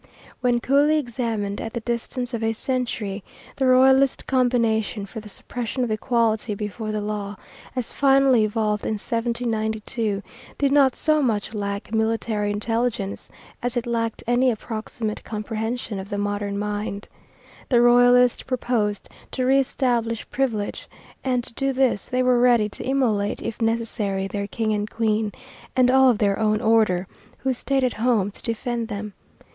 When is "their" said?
24.27-24.47, 26.17-26.39